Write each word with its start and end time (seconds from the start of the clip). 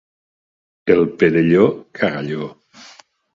El 0.93 1.05
Perelló, 1.19 1.67
cagalló. 1.91 2.49